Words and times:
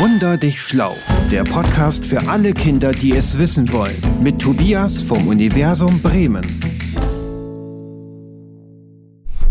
Wunder 0.00 0.38
dich 0.38 0.62
schlau. 0.62 0.96
Der 1.30 1.44
Podcast 1.44 2.06
für 2.06 2.26
alle 2.26 2.54
Kinder, 2.54 2.90
die 2.90 3.14
es 3.14 3.38
wissen 3.38 3.70
wollen. 3.70 4.02
Mit 4.22 4.40
Tobias 4.40 5.02
vom 5.02 5.28
Universum 5.28 6.00
Bremen. 6.00 6.46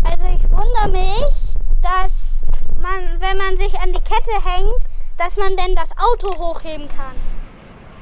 Also 0.02 0.24
ich 0.34 0.42
wundere 0.50 0.90
mich, 0.90 1.36
dass 1.80 2.10
man, 2.82 3.20
wenn 3.20 3.38
man 3.38 3.56
sich 3.58 3.78
an 3.78 3.92
die 3.92 4.00
Kette 4.00 4.44
hängt, 4.44 4.88
dass 5.18 5.36
man 5.36 5.56
denn 5.56 5.76
das 5.76 5.90
Auto 5.96 6.36
hochheben 6.36 6.88
kann. 6.88 7.14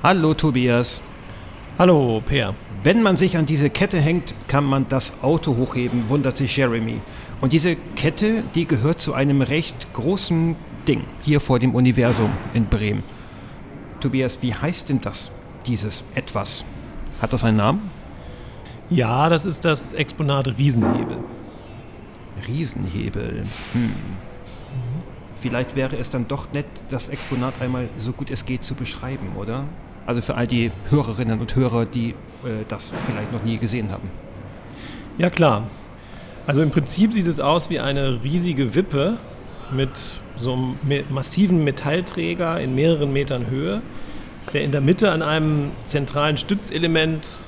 Hallo 0.03 0.33
Tobias. 0.33 1.03
Hallo 1.79 2.23
Per. 2.27 2.55
Wenn 2.83 3.03
man 3.03 3.19
sich 3.19 3.37
an 3.37 3.45
diese 3.45 3.69
Kette 3.69 4.01
hängt, 4.01 4.35
kann 4.47 4.65
man 4.65 4.89
das 4.89 5.13
Auto 5.21 5.55
hochheben, 5.55 6.09
wundert 6.09 6.39
sich 6.39 6.57
Jeremy. 6.57 7.03
Und 7.43 7.53
diese 7.53 7.77
Kette, 7.95 8.43
die 8.55 8.67
gehört 8.67 9.03
zu 9.03 9.13
einem 9.13 9.43
recht 9.43 9.93
großen 9.93 10.57
Ding 10.89 11.05
hier 11.23 11.41
vor 11.41 11.59
dem 11.59 11.75
Universum 11.75 12.31
in 12.55 12.65
Bremen. 12.65 13.03
Tobias, 14.01 14.39
wie 14.41 14.55
heißt 14.55 14.89
denn 14.89 15.01
das, 15.01 15.31
dieses 15.67 16.03
etwas? 16.15 16.65
Hat 17.21 17.35
das 17.35 17.45
einen 17.45 17.59
Namen? 17.59 17.91
Ja, 18.89 19.29
das 19.29 19.45
ist 19.45 19.67
das 19.67 19.93
Exponat 19.93 20.57
Riesenhebel. 20.57 21.19
Riesenhebel. 22.47 23.45
Hm. 23.75 23.95
Vielleicht 25.41 25.77
wäre 25.77 25.97
es 25.97 26.09
dann 26.09 26.27
doch 26.27 26.53
nett, 26.53 26.67
das 26.89 27.11
Exponat 27.11 27.61
einmal 27.61 27.91
so 27.99 28.13
gut 28.13 28.31
es 28.31 28.47
geht 28.47 28.65
zu 28.65 28.75
beschreiben, 28.75 29.37
oder? 29.37 29.65
Also 30.07 30.23
für 30.23 30.37
all 30.37 30.47
die 30.47 30.73
Hörerinnen 30.89 31.39
und 31.39 31.55
Hörer, 31.55 31.85
die 31.85 32.11
äh, 32.45 32.65
das 32.67 32.93
vielleicht 33.07 33.31
noch 33.31 33.45
nie 33.45 33.59
gesehen 33.59 33.91
haben. 33.91 34.09
Ja 35.19 35.29
klar. 35.29 35.65
Also 36.47 36.63
im 36.63 36.71
Prinzip 36.71 37.13
sieht 37.13 37.27
es 37.27 37.41
aus 37.41 37.69
wie 37.69 37.79
eine 37.79 38.23
riesige 38.25 38.75
Wippe 38.75 39.19
mit 39.71 40.15
so 40.41 40.53
einem 40.53 41.05
massiven 41.11 41.65
Metallträger 41.65 42.61
in 42.61 42.75
mehreren 42.75 43.13
Metern 43.13 43.49
Höhe, 43.49 43.83
der 44.53 44.63
in 44.63 44.73
der 44.73 44.81
Mitte 44.81 45.11
an 45.11 45.23
einem 45.23 45.73
zentralen 45.85 46.37
Stützelement 46.37 47.43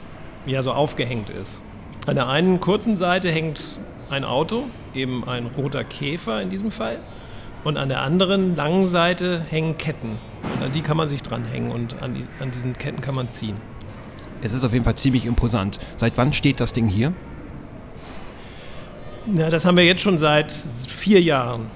ja 0.46 0.62
so 0.62 0.72
aufgehängt 0.72 1.30
ist. 1.30 1.62
An 2.06 2.16
der 2.16 2.28
einen 2.28 2.60
kurzen 2.60 2.96
Seite 2.96 3.30
hängt 3.30 3.78
ein 4.10 4.24
Auto, 4.24 4.64
eben 4.94 5.26
ein 5.28 5.46
roter 5.46 5.84
Käfer 5.84 6.40
in 6.42 6.50
diesem 6.50 6.70
Fall. 6.70 6.98
Und 7.62 7.76
an 7.76 7.88
der 7.88 8.00
anderen 8.00 8.56
langen 8.56 8.86
Seite 8.86 9.42
hängen 9.50 9.76
Ketten. 9.76 10.18
Und 10.42 10.62
an 10.64 10.72
die 10.72 10.80
kann 10.80 10.96
man 10.96 11.08
sich 11.08 11.22
dranhängen 11.22 11.70
und 11.70 12.02
an, 12.02 12.14
die, 12.14 12.26
an 12.42 12.50
diesen 12.50 12.72
Ketten 12.72 13.02
kann 13.02 13.14
man 13.14 13.28
ziehen. 13.28 13.56
Es 14.42 14.54
ist 14.54 14.64
auf 14.64 14.72
jeden 14.72 14.84
Fall 14.84 14.96
ziemlich 14.96 15.26
imposant. 15.26 15.78
Seit 15.98 16.16
wann 16.16 16.32
steht 16.32 16.60
das 16.60 16.72
Ding 16.72 16.88
hier? 16.88 17.12
Ja, 19.34 19.50
das 19.50 19.66
haben 19.66 19.76
wir 19.76 19.84
jetzt 19.84 20.00
schon 20.00 20.16
seit 20.16 20.50
vier 20.52 21.20
Jahren. 21.20 21.70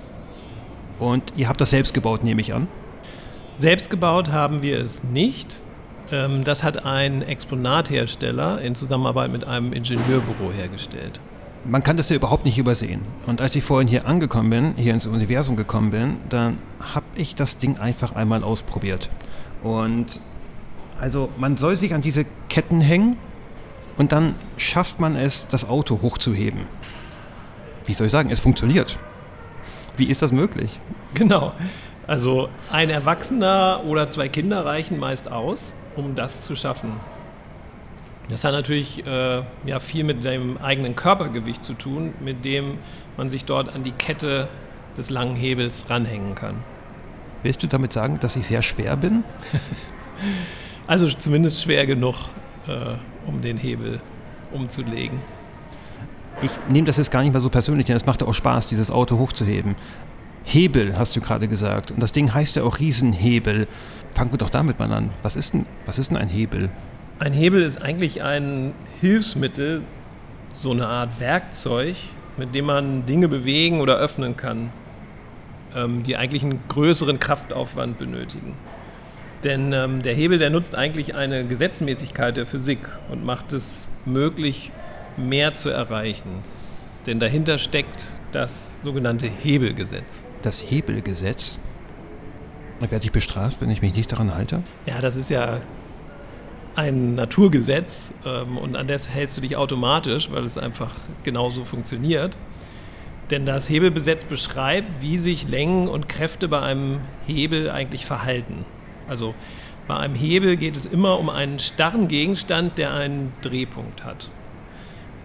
Und 0.99 1.33
ihr 1.37 1.49
habt 1.49 1.61
das 1.61 1.71
selbst 1.71 1.95
gebaut, 1.95 2.23
nehme 2.23 2.41
ich 2.41 2.55
an? 2.55 2.69
Selbst 3.53 3.91
gebaut 3.91 4.31
haben 4.31 4.63
wir 4.63 4.79
es 4.79 5.05
nicht. 5.05 5.63
Ähm, 6.11 6.45
das 6.45 6.63
hat 6.63 6.85
ein 6.85 7.23
Exponathersteller 7.23 8.61
in 8.61 8.75
Zusammenarbeit 8.75 9.31
mit 9.31 9.45
einem 9.47 9.73
Ingenieurbüro 9.73 10.53
hergestellt. 10.53 11.21
Man 11.65 11.83
kann 11.83 11.97
das 11.97 12.11
ja 12.11 12.17
überhaupt 12.17 12.45
nicht 12.45 12.59
übersehen. 12.59 13.03
Und 13.27 13.41
als 13.41 13.57
ich 13.57 13.65
vorhin 13.65 13.89
hier 13.89 14.07
angekommen 14.07 14.51
bin, 14.51 14.75
hier 14.77 14.93
ins 14.93 15.07
Universum 15.07 15.57
gekommen 15.57 15.91
bin, 15.91 16.17
dann 16.29 16.59
habe 16.79 17.07
ich 17.15 17.35
das 17.35 17.59
Ding 17.59 17.79
einfach 17.79 18.15
einmal 18.15 18.45
ausprobiert. 18.45 19.09
Und 19.63 20.21
also 21.01 21.31
man 21.39 21.57
soll 21.57 21.77
sich 21.77 21.95
an 21.95 22.03
diese 22.03 22.27
Ketten 22.49 22.81
hängen 22.81 23.17
und 23.97 24.13
dann 24.13 24.35
schafft 24.57 25.01
man 25.01 25.17
es, 25.17 25.47
das 25.51 25.69
Auto 25.69 26.01
hochzuheben. 26.03 26.63
Wie 27.87 27.95
soll 27.95 28.07
ich 28.07 28.13
sagen, 28.13 28.31
es 28.31 28.41
funktioniert. 28.41 28.99
Wie 29.97 30.07
ist 30.07 30.23
das 30.23 30.33
möglich? 30.33 30.79
Genau. 31.15 31.53
Also 32.07 32.49
ein 32.71 32.91
Erwachsener 32.91 33.83
oder 33.87 34.09
zwei 34.09 34.29
Kinder 34.29 34.65
reichen 34.65 34.99
meist 34.99 35.31
aus, 35.31 35.75
um 35.97 36.15
das 36.15 36.43
zu 36.43 36.57
schaffen. 36.57 36.93
Das 38.29 38.45
hat 38.45 38.53
natürlich 38.53 39.07
äh, 39.07 39.43
ja, 39.67 39.81
viel 39.81 40.05
mit 40.05 40.25
dem 40.25 40.59
eigenen 40.59 40.97
Körpergewicht 40.97 41.63
zu 41.63 41.75
tun, 41.75 42.15
mit 42.21 42.45
dem 42.45 42.79
man 43.17 43.29
sich 43.29 43.45
dort 43.45 43.75
an 43.75 43.83
die 43.83 43.93
Kette 43.93 44.49
des 44.97 45.11
langen 45.11 45.37
Hebels 45.37 45.91
ranhängen 45.91 46.35
kann. 46.35 46.57
Willst 47.43 47.63
du 47.63 47.67
damit 47.67 47.93
sagen, 47.93 48.19
dass 48.21 48.37
ich 48.37 48.47
sehr 48.47 48.63
schwer 48.63 48.97
bin? 48.97 49.25
also 50.87 51.09
zumindest 51.09 51.63
schwer 51.63 51.87
genug, 51.87 52.15
äh, 52.67 52.97
um 53.27 53.43
den 53.43 53.59
Hebel 53.59 54.01
umzulegen. 54.53 55.21
Ich 56.45 56.51
nehme 56.69 56.87
das 56.87 56.99
jetzt 56.99 57.11
gar 57.11 57.23
nicht 57.23 57.33
mehr 57.33 57.41
so 57.41 57.49
persönlich, 57.49 57.87
denn 57.87 57.97
es 57.97 58.05
macht 58.05 58.21
ja 58.21 58.27
auch 58.27 58.35
Spaß, 58.35 58.67
dieses 58.67 58.91
Auto 58.91 59.19
hochzuheben. 59.19 59.77
Hebel, 60.45 60.99
hast 60.99 61.17
du 61.17 61.21
gerade 61.21 61.49
gesagt. 61.49 61.91
Und 61.91 62.03
das 62.03 62.13
Ding 62.13 62.35
heißt 62.35 62.57
ja 62.57 62.65
auch 62.65 62.79
Riesenhebel. 62.79 63.67
Fangen 64.15 64.31
wir 64.31 64.39
doch 64.39 64.51
damit 64.51 64.79
mal 64.79 64.93
an. 64.93 65.11
Was 65.23 65.37
ist 65.37 65.55
denn, 65.55 65.65
was 65.87 65.99
ist 65.99 66.11
denn 66.11 66.19
ein 66.19 66.29
Hebel? 66.29 66.69
Ein 67.19 67.33
Hebel 67.33 67.63
ist 67.63 67.81
eigentlich 67.81 68.23
ein 68.23 68.75
Hilfsmittel, 69.01 69.83
so 70.51 70.73
eine 70.73 70.87
Art 70.87 71.19
Werkzeug, 71.19 71.97
mit 72.37 72.55
dem 72.55 72.67
man 72.67 73.07
Dinge 73.07 73.29
bewegen 73.29 73.81
oder 73.81 73.97
öffnen 73.97 74.37
kann, 74.37 74.71
ähm, 75.75 76.03
die 76.03 76.19
eigentlich 76.19 76.45
einen 76.45 76.61
größeren 76.69 77.19
Kraftaufwand 77.19 77.97
benötigen. 77.97 78.55
Denn 79.45 79.73
ähm, 79.73 80.03
der 80.03 80.13
Hebel, 80.13 80.37
der 80.37 80.51
nutzt 80.51 80.75
eigentlich 80.75 81.15
eine 81.15 81.47
Gesetzmäßigkeit 81.47 82.37
der 82.37 82.47
Physik 82.47 82.81
und 83.11 83.25
macht 83.25 83.55
es 83.55 83.91
möglich, 84.05 84.73
mehr 85.17 85.55
zu 85.55 85.71
erreichen. 85.71 86.43
Denn 87.07 87.21
dahinter 87.21 87.59
steckt 87.59 88.21
das 88.33 88.83
sogenannte 88.83 89.27
Hebelgesetz. 89.27 90.25
Das 90.43 90.61
Hebelgesetz? 90.61 91.59
Werde 92.81 93.05
ich 93.05 93.13
bestraft, 93.13 93.61
wenn 93.63 93.71
ich 93.71 93.81
mich 93.81 93.95
nicht 93.95 94.13
daran 94.13 94.35
halte? 94.35 94.63
Ja, 94.85 95.01
das 95.01 95.17
ist 95.17 95.31
ja 95.31 95.61
ein 96.77 97.15
Naturgesetz 97.15 98.13
ähm, 98.27 98.59
und 98.59 98.77
an 98.77 98.87
das 98.87 99.09
hältst 99.09 99.37
du 99.37 99.41
dich 99.41 99.57
automatisch, 99.57 100.31
weil 100.31 100.45
es 100.45 100.59
einfach 100.59 100.95
genauso 101.23 101.65
funktioniert. 101.65 102.37
Denn 103.31 103.47
das 103.47 103.71
Hebelgesetz 103.71 104.25
beschreibt, 104.25 105.01
wie 105.01 105.17
sich 105.17 105.49
Längen 105.49 105.89
und 105.89 106.09
Kräfte 106.09 106.47
bei 106.47 106.61
einem 106.61 107.01
Hebel 107.27 107.71
eigentlich 107.71 108.05
verhalten. 108.05 108.67
Also 109.09 109.35
bei 109.89 109.97
einem 109.97 110.15
Hebel 110.15 110.57
geht 110.57 110.77
es 110.77 110.85
immer 110.85 111.19
um 111.19 111.31
einen 111.31 111.59
starren 111.59 112.09
Gegenstand, 112.09 112.77
der 112.77 112.93
einen 112.93 113.33
Drehpunkt 113.41 114.05
hat. 114.05 114.31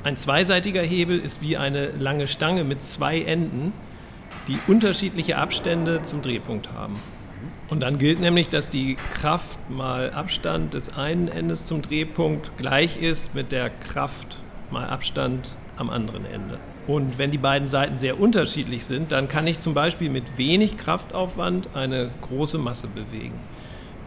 Ein 0.02 0.16
zweiseitiger 0.16 0.82
Hebel 0.82 1.20
ist 1.20 1.42
wie 1.42 1.58
eine 1.58 1.88
lange 1.88 2.28
Stange 2.28 2.64
mit 2.64 2.82
zwei 2.82 3.20
Enden, 3.20 3.74
die 4.48 4.58
unterschiedliche 4.68 5.38
Abstände 5.38 6.02
zum 6.04 6.22
Drehpunkt 6.22 6.72
haben. 6.72 6.96
Und 7.70 7.82
dann 7.82 7.98
gilt 7.98 8.20
nämlich, 8.22 8.48
dass 8.48 8.70
die 8.70 8.96
Kraft 9.12 9.60
mal 9.70 10.12
Abstand 10.12 10.74
des 10.74 10.96
einen 10.96 11.28
Endes 11.28 11.66
zum 11.66 11.82
Drehpunkt 11.82 12.58
gleich 12.58 12.98
ist 12.98 13.36
mit 13.36 13.52
der 13.52 13.70
Kraft 13.70 14.40
mal 14.72 14.88
Abstand 14.88 15.56
am 15.78 15.90
anderen 15.90 16.26
Ende. 16.26 16.60
Und 16.88 17.20
wenn 17.20 17.30
die 17.30 17.38
beiden 17.38 17.68
Seiten 17.68 17.98
sehr 17.98 18.20
unterschiedlich 18.20 18.86
sind, 18.86 19.12
dann 19.12 19.28
kann 19.28 19.46
ich 19.48 19.60
zum 19.60 19.74
Beispiel 19.74 20.10
mit 20.10 20.38
wenig 20.38 20.78
Kraftaufwand 20.78 21.76
eine 21.76 22.10
große 22.22 22.58
Masse 22.58 22.88
bewegen. 22.88 23.40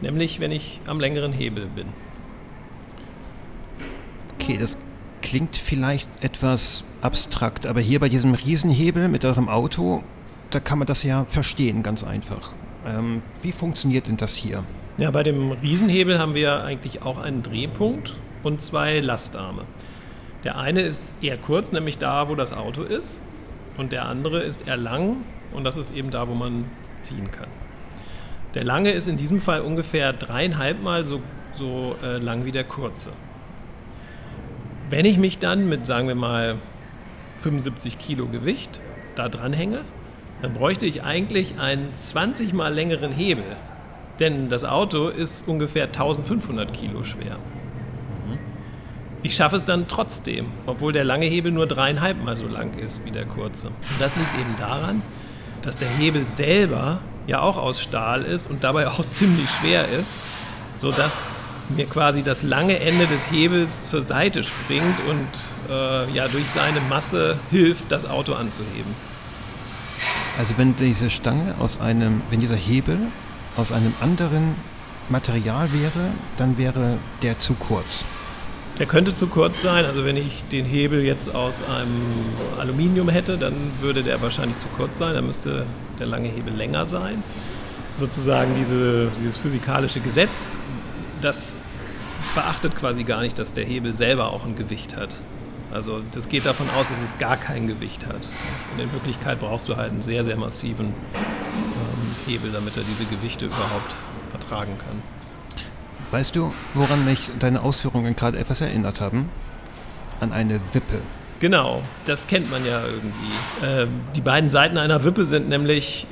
Nämlich, 0.00 0.41
wenn 0.41 0.50
ich 0.50 0.80
am 0.86 0.98
längeren 0.98 1.32
Hebel 1.32 1.66
bin. 1.66 1.86
Okay, 4.34 4.56
das 4.59 4.76
klingt 5.32 5.56
vielleicht 5.56 6.10
etwas 6.22 6.84
abstrakt, 7.00 7.66
aber 7.66 7.81
hier 7.81 8.00
bei 8.00 8.10
diesem 8.10 8.34
Riesenhebel 8.34 9.09
mit 9.09 9.25
eurem 9.25 9.48
Auto, 9.48 10.04
da 10.50 10.60
kann 10.60 10.78
man 10.78 10.87
das 10.87 11.04
ja 11.04 11.25
verstehen, 11.25 11.82
ganz 11.82 12.04
einfach. 12.04 12.53
Ähm, 12.87 13.22
wie 13.41 13.53
funktioniert 13.53 14.09
denn 14.09 14.19
das 14.19 14.37
hier? 14.37 14.62
Ja, 14.98 15.10
bei 15.10 15.22
dem 15.22 15.53
Riesenhebel 15.53 16.19
haben 16.19 16.34
wir 16.34 16.62
eigentlich 16.65 17.00
auch 17.00 17.19
einen 17.19 17.42
Drehpunkt 17.42 18.15
und 18.42 18.60
zwei 18.60 19.00
Lastarme. 19.00 19.62
Der 20.44 20.59
eine 20.59 20.82
ist 20.82 21.15
eher 21.22 21.38
kurz, 21.38 21.72
nämlich 21.72 21.97
da, 21.97 22.28
wo 22.28 22.34
das 22.34 22.53
Auto 22.53 22.82
ist, 22.82 23.19
und 23.78 23.92
der 23.92 24.04
andere 24.04 24.41
ist 24.41 24.66
eher 24.66 24.76
lang 24.76 25.25
und 25.54 25.65
das 25.65 25.78
ist 25.78 25.97
eben 25.97 26.10
da, 26.10 26.28
wo 26.28 26.34
man 26.34 26.66
ziehen 27.00 27.31
kann. 27.31 27.48
Der 28.53 28.65
lange 28.65 28.91
ist 28.91 29.09
in 29.09 29.16
diesem 29.16 29.41
Fall 29.41 29.62
ungefähr 29.62 30.12
dreieinhalb 30.12 30.83
Mal 30.83 31.06
so, 31.06 31.22
so 31.54 31.97
äh, 32.04 32.18
lang 32.18 32.45
wie 32.45 32.53
der 32.53 32.65
kurze. 32.65 33.12
Wenn 34.92 35.06
ich 35.06 35.16
mich 35.16 35.39
dann 35.39 35.71
mit, 35.71 35.86
sagen 35.86 36.06
wir 36.06 36.15
mal, 36.15 36.56
75 37.39 37.97
Kilo 37.97 38.27
Gewicht 38.27 38.78
da 39.15 39.30
dranhänge, 39.30 39.86
dann 40.42 40.53
bräuchte 40.53 40.84
ich 40.84 41.03
eigentlich 41.03 41.59
einen 41.59 41.94
20 41.94 42.53
mal 42.53 42.74
längeren 42.74 43.10
Hebel. 43.10 43.56
Denn 44.21 44.50
das 44.50 44.66
Auto 44.66 45.09
ist 45.09 45.48
ungefähr 45.48 45.84
1500 45.84 46.74
Kilo 46.74 47.04
schwer. 47.04 47.39
Ich 49.22 49.34
schaffe 49.34 49.56
es 49.56 49.65
dann 49.65 49.89
trotzdem, 49.89 50.48
obwohl 50.66 50.92
der 50.92 51.04
lange 51.04 51.24
Hebel 51.24 51.53
nur 51.53 51.66
dreieinhalb 51.66 52.22
Mal 52.22 52.36
so 52.36 52.47
lang 52.47 52.78
ist 52.78 53.03
wie 53.06 53.12
der 53.12 53.24
kurze. 53.24 53.68
Und 53.68 53.98
das 53.98 54.15
liegt 54.15 54.34
eben 54.39 54.56
daran, 54.59 55.00
dass 55.62 55.78
der 55.78 55.89
Hebel 55.89 56.27
selber 56.27 57.00
ja 57.27 57.41
auch 57.41 57.56
aus 57.56 57.80
Stahl 57.80 58.24
ist 58.24 58.47
und 58.50 58.62
dabei 58.62 58.89
auch 58.89 59.03
ziemlich 59.10 59.48
schwer 59.48 59.89
ist, 59.89 60.15
sodass 60.77 61.34
mir 61.77 61.86
quasi 61.86 62.22
das 62.22 62.42
lange 62.42 62.78
Ende 62.78 63.07
des 63.07 63.30
Hebels 63.30 63.89
zur 63.89 64.03
Seite 64.03 64.45
springt 64.45 65.01
und 65.09 65.71
äh, 65.71 66.10
ja 66.13 66.28
durch 66.28 66.48
seine 66.51 66.80
Masse 66.80 67.39
hilft, 67.51 67.91
das 67.91 68.04
Auto 68.04 68.34
anzuheben. 68.34 68.95
Also 70.39 70.54
wenn 70.57 70.77
diese 70.77 71.10
Stange 71.10 71.54
aus 71.59 71.80
einem, 71.80 72.22
wenn 72.30 72.41
dieser 72.41 72.57
Hebel 72.57 72.98
aus 73.57 73.71
einem 73.71 73.95
anderen 74.01 74.54
Material 75.09 75.72
wäre, 75.72 76.10
dann 76.36 76.59
wäre 76.59 76.98
der 77.22 77.39
zu 77.39 77.54
kurz. 77.54 78.04
Der 78.78 78.86
könnte 78.86 79.15
zu 79.15 79.27
kurz 79.27 79.60
sein. 79.60 79.84
Also 79.84 80.04
wenn 80.04 80.16
ich 80.16 80.45
den 80.51 80.65
Hebel 80.65 81.03
jetzt 81.04 81.34
aus 81.34 81.63
einem 81.63 82.25
Aluminium 82.59 83.10
hätte, 83.10 83.36
dann 83.36 83.54
würde 83.80 84.03
der 84.03 84.22
wahrscheinlich 84.22 84.59
zu 84.59 84.68
kurz 84.68 84.98
sein. 84.98 85.15
Dann 85.15 85.27
müsste 85.27 85.66
der 85.98 86.07
lange 86.07 86.28
Hebel 86.28 86.54
länger 86.54 86.86
sein. 86.86 87.22
Sozusagen 87.97 88.54
diese, 88.57 89.09
dieses 89.21 89.36
physikalische 89.36 90.01
Gesetz, 90.01 90.48
das 91.24 91.59
beachtet 92.34 92.77
quasi 92.77 93.04
gar 93.04 93.22
nicht, 93.22 93.39
dass 93.39 93.53
der 93.53 93.65
Hebel 93.65 93.95
selber 93.95 94.33
auch 94.33 94.45
ein 94.45 94.57
Gewicht 94.57 94.97
hat. 94.97 95.15
Also 95.72 96.03
das 96.13 96.28
geht 96.28 96.45
davon 96.45 96.69
aus, 96.71 96.91
dass 96.91 97.01
es 97.01 97.16
gar 97.19 97.36
kein 97.36 97.66
Gewicht 97.66 98.07
hat. 98.07 98.21
Und 98.72 98.83
in 98.83 98.92
Wirklichkeit 98.92 99.41
brauchst 99.41 99.69
du 99.69 99.77
halt 99.77 99.91
einen 99.91 100.03
sehr, 100.03 100.22
sehr 100.22 100.36
massiven 100.36 100.89
ähm, 100.89 102.16
Hebel, 102.27 102.53
damit 102.53 102.77
er 102.77 102.83
diese 102.83 103.07
Gewichte 103.07 103.47
überhaupt 103.47 103.95
vertragen 104.30 104.77
kann. 104.78 105.03
Weißt 106.10 106.36
du, 106.36 106.53
woran 106.74 107.07
mich 107.07 107.30
deine 107.39 107.63
Ausführungen 107.63 108.15
gerade 108.15 108.39
etwas 108.39 108.60
erinnert 108.60 109.01
haben? 109.01 109.30
An 110.21 110.33
eine 110.33 110.60
Wippe. 110.72 111.01
Genau, 111.41 111.83
das 112.04 112.27
kennt 112.27 112.51
man 112.51 112.66
ja 112.66 112.84
irgendwie. 112.84 113.33
Ähm, 113.65 114.01
die 114.15 114.21
beiden 114.21 114.51
Seiten 114.51 114.77
einer 114.77 115.04
Wippe 115.04 115.25
sind 115.25 115.48
nämlich 115.48 116.07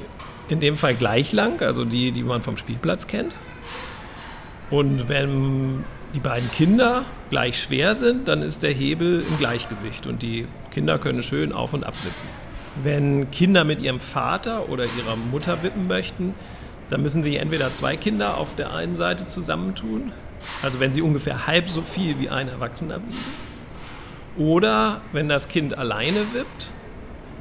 in 0.48 0.58
dem 0.58 0.76
Fall 0.76 0.94
gleich 0.94 1.32
lang, 1.32 1.60
also 1.60 1.84
die, 1.84 2.12
die 2.12 2.22
man 2.22 2.42
vom 2.42 2.56
Spielplatz 2.56 3.06
kennt. 3.06 3.32
Und 4.70 5.08
wenn 5.08 5.84
die 6.14 6.20
beiden 6.20 6.50
Kinder 6.50 7.04
gleich 7.28 7.60
schwer 7.60 7.94
sind, 7.94 8.28
dann 8.28 8.42
ist 8.42 8.62
der 8.62 8.72
Hebel 8.72 9.24
im 9.28 9.38
Gleichgewicht 9.38 10.06
und 10.06 10.22
die 10.22 10.46
Kinder 10.70 10.98
können 10.98 11.22
schön 11.22 11.52
auf 11.52 11.72
und 11.72 11.84
ab 11.84 11.94
wippen. 12.04 12.28
Wenn 12.82 13.30
Kinder 13.30 13.64
mit 13.64 13.82
ihrem 13.82 14.00
Vater 14.00 14.68
oder 14.68 14.84
ihrer 14.84 15.16
Mutter 15.16 15.62
wippen 15.62 15.88
möchten, 15.88 16.34
dann 16.88 17.02
müssen 17.02 17.22
sich 17.22 17.36
entweder 17.36 17.72
zwei 17.72 17.96
Kinder 17.96 18.36
auf 18.36 18.56
der 18.56 18.72
einen 18.72 18.94
Seite 18.94 19.26
zusammentun, 19.26 20.12
also 20.62 20.80
wenn 20.80 20.92
sie 20.92 21.02
ungefähr 21.02 21.46
halb 21.46 21.68
so 21.68 21.82
viel 21.82 22.18
wie 22.18 22.30
ein 22.30 22.48
Erwachsener 22.48 22.96
wiegen, 22.96 23.16
oder 24.36 25.00
wenn 25.12 25.28
das 25.28 25.48
Kind 25.48 25.76
alleine 25.76 26.32
wippt, 26.32 26.72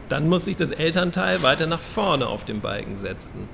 dann 0.09 0.27
muss 0.27 0.45
sich 0.45 0.55
das 0.55 0.71
Elternteil 0.71 1.43
weiter 1.43 1.67
nach 1.67 1.79
vorne 1.79 2.27
auf 2.27 2.43
den 2.43 2.61
Balken 2.61 2.97
setzen. 2.97 3.47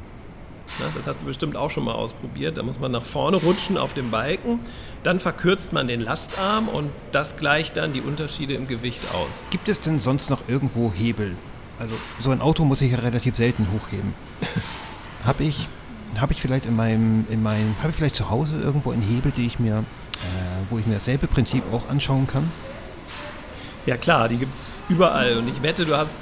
Na, 0.80 0.92
das 0.94 1.08
hast 1.08 1.22
du 1.22 1.26
bestimmt 1.26 1.56
auch 1.56 1.72
schon 1.72 1.86
mal 1.86 1.94
ausprobiert. 1.94 2.58
Da 2.58 2.64
muss 2.64 2.80
man 2.80 2.92
nach 2.92 3.04
vorne 3.04 3.38
rutschen 3.38 3.78
auf 3.78 3.94
dem 3.94 4.12
Balken, 4.12 4.60
dann 5.04 5.20
verkürzt 5.20 5.74
man 5.74 5.88
den 5.88 6.02
Lastarm 6.02 6.68
und 6.68 6.90
das 7.12 7.38
gleicht 7.38 7.78
dann 7.78 7.94
die 7.94 8.02
Unterschiede 8.02 8.54
im 8.56 8.68
Gewicht 8.68 9.02
aus. 9.14 9.44
Gibt 9.52 9.70
es 9.70 9.80
denn 9.80 10.00
sonst 10.00 10.30
noch 10.30 10.48
irgendwo 10.48 10.92
Hebel? 10.92 11.36
Also 11.80 11.96
so 12.20 12.32
ein 12.32 12.42
Auto 12.42 12.66
muss 12.66 12.82
ich 12.82 12.92
ja 12.92 13.00
relativ 13.00 13.36
selten 13.36 13.68
hochheben. 13.74 14.14
habe 15.26 15.44
ich, 15.44 15.68
hab 16.20 16.32
ich 16.32 16.42
vielleicht 16.42 16.66
in 16.66 16.76
meinem, 16.76 17.26
in 17.30 17.44
meinem, 17.44 17.76
habe 17.80 17.90
ich 17.90 17.96
vielleicht 17.96 18.16
zu 18.16 18.30
Hause 18.30 18.60
irgendwo 18.60 18.92
einen 18.92 19.02
Hebel, 19.02 19.32
die 19.32 19.46
ich 19.46 19.60
mir, 19.60 19.80
äh, 19.80 19.84
wo 20.70 20.78
ich 20.78 20.86
mir 20.86 20.96
dasselbe 20.96 21.28
Prinzip 21.28 21.64
auch 21.72 21.90
anschauen 21.90 22.28
kann? 22.28 22.52
Ja 23.86 23.98
klar, 23.98 24.28
die 24.30 24.38
gibt 24.38 24.54
es 24.54 24.82
überall 24.90 25.38
und 25.38 25.48
ich 25.48 25.62
wette, 25.62 25.86
du 25.86 25.96
hast 25.96 26.18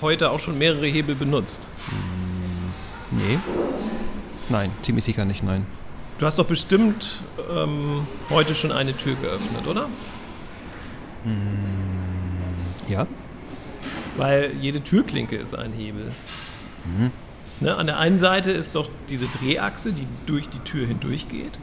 heute 0.00 0.30
auch 0.30 0.40
schon 0.40 0.56
mehrere 0.56 0.86
Hebel 0.86 1.14
benutzt. 1.14 1.68
Nee. 3.10 3.38
Nein, 4.48 4.70
ziemlich 4.82 5.04
sicher 5.04 5.24
nicht, 5.24 5.42
nein. 5.42 5.66
Du 6.18 6.26
hast 6.26 6.38
doch 6.38 6.46
bestimmt 6.46 7.22
ähm, 7.54 8.06
heute 8.30 8.54
schon 8.54 8.72
eine 8.72 8.96
Tür 8.96 9.16
geöffnet, 9.16 9.66
oder? 9.66 9.88
Ja? 12.88 13.06
Weil 14.16 14.52
jede 14.60 14.80
Türklinke 14.80 15.36
ist 15.36 15.54
ein 15.54 15.72
Hebel. 15.72 16.12
Ne, 17.60 17.74
an 17.74 17.86
der 17.86 17.98
einen 17.98 18.18
Seite 18.18 18.52
ist 18.52 18.74
doch 18.74 18.88
diese 19.08 19.26
Drehachse, 19.26 19.92
die 19.92 20.06
durch 20.26 20.48
die 20.48 20.60
Tür 20.60 20.86
hindurch 20.86 21.28
geht 21.28 21.58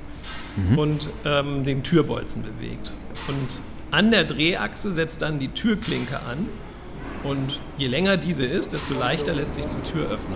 und 0.76 1.10
ähm, 1.26 1.64
den 1.64 1.84
Türbolzen 1.84 2.44
bewegt. 2.44 2.94
Und 3.28 3.62
an 3.92 4.12
der 4.12 4.24
Drehachse 4.24 4.92
setzt 4.92 5.22
dann 5.22 5.40
die 5.40 5.50
Türklinke 5.50 6.20
an. 6.20 6.48
Und 7.24 7.60
je 7.78 7.88
länger 7.88 8.18
diese 8.18 8.44
ist, 8.46 8.74
desto 8.74 8.94
leichter 8.96 9.34
lässt 9.34 9.56
sich 9.56 9.66
die 9.66 9.92
Tür 9.92 10.10
öffnen. 10.10 10.36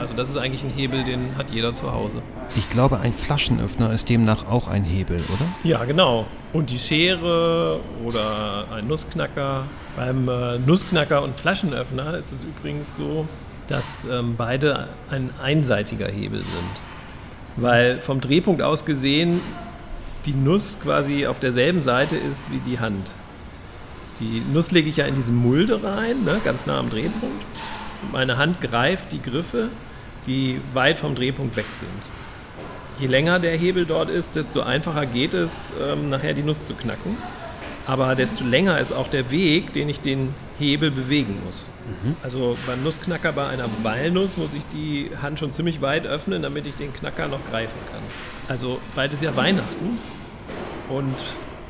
Also 0.00 0.14
das 0.14 0.30
ist 0.30 0.38
eigentlich 0.38 0.64
ein 0.64 0.70
Hebel, 0.70 1.04
den 1.04 1.36
hat 1.36 1.50
jeder 1.50 1.74
zu 1.74 1.92
Hause. 1.92 2.22
Ich 2.56 2.70
glaube, 2.70 3.00
ein 3.00 3.12
Flaschenöffner 3.12 3.92
ist 3.92 4.08
demnach 4.08 4.48
auch 4.48 4.66
ein 4.66 4.82
Hebel, 4.82 5.18
oder? 5.28 5.44
Ja, 5.62 5.84
genau. 5.84 6.24
Und 6.54 6.70
die 6.70 6.78
Schere 6.78 7.80
oder 8.02 8.64
ein 8.74 8.88
Nussknacker. 8.88 9.64
Beim 9.96 10.26
äh, 10.26 10.58
Nussknacker 10.58 11.22
und 11.22 11.36
Flaschenöffner 11.36 12.14
ist 12.14 12.32
es 12.32 12.44
übrigens 12.44 12.96
so, 12.96 13.28
dass 13.68 14.06
ähm, 14.10 14.36
beide 14.38 14.88
ein 15.10 15.30
einseitiger 15.42 16.08
Hebel 16.08 16.38
sind. 16.38 16.82
Weil 17.56 18.00
vom 18.00 18.22
Drehpunkt 18.22 18.62
aus 18.62 18.86
gesehen 18.86 19.42
die 20.24 20.34
Nuss 20.34 20.78
quasi 20.82 21.26
auf 21.26 21.40
derselben 21.40 21.82
Seite 21.82 22.16
ist 22.16 22.50
wie 22.50 22.58
die 22.58 22.80
Hand. 22.80 23.12
Die 24.18 24.42
Nuss 24.52 24.70
lege 24.70 24.88
ich 24.88 24.96
ja 24.96 25.04
in 25.04 25.14
diese 25.14 25.32
Mulde 25.32 25.82
rein, 25.84 26.24
ne, 26.24 26.40
ganz 26.42 26.64
nah 26.64 26.78
am 26.78 26.88
Drehpunkt. 26.88 27.44
Und 28.02 28.12
meine 28.12 28.38
Hand 28.38 28.62
greift 28.62 29.12
die 29.12 29.20
Griffe, 29.20 29.68
die 30.26 30.60
weit 30.74 30.98
vom 30.98 31.14
Drehpunkt 31.14 31.56
weg 31.56 31.66
sind. 31.72 31.88
Je 32.98 33.06
länger 33.06 33.38
der 33.38 33.56
Hebel 33.56 33.86
dort 33.86 34.10
ist, 34.10 34.36
desto 34.36 34.60
einfacher 34.60 35.06
geht 35.06 35.32
es, 35.34 35.72
ähm, 35.82 36.10
nachher 36.10 36.34
die 36.34 36.42
Nuss 36.42 36.64
zu 36.64 36.74
knacken. 36.74 37.16
Aber 37.86 38.14
desto 38.14 38.44
länger 38.44 38.78
ist 38.78 38.92
auch 38.92 39.08
der 39.08 39.30
Weg, 39.30 39.72
den 39.72 39.88
ich 39.88 40.00
den 40.00 40.34
Hebel 40.58 40.90
bewegen 40.90 41.40
muss. 41.44 41.68
Also 42.22 42.56
beim 42.66 42.84
Nussknacker 42.84 43.32
bei 43.32 43.48
einer 43.48 43.64
Walnuss 43.82 44.36
muss 44.36 44.54
ich 44.54 44.64
die 44.66 45.10
Hand 45.20 45.38
schon 45.40 45.50
ziemlich 45.52 45.80
weit 45.80 46.06
öffnen, 46.06 46.42
damit 46.42 46.66
ich 46.66 46.76
den 46.76 46.92
Knacker 46.92 47.26
noch 47.26 47.40
greifen 47.50 47.78
kann. 47.90 48.02
Also 48.48 48.80
bald 48.94 49.12
ist 49.12 49.22
ja 49.22 49.34
Weihnachten 49.34 49.98
und 50.88 51.16